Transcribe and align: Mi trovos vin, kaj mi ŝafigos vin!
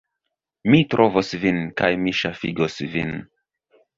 Mi 0.73 0.79
trovos 0.93 1.29
vin, 1.43 1.59
kaj 1.81 1.91
mi 2.05 2.15
ŝafigos 2.21 2.81
vin! 2.97 3.13